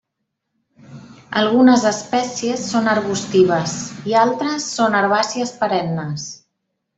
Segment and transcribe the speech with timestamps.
[1.41, 3.77] Algunes espècies són arbustives
[4.13, 6.27] i altres són herbàcies perennes.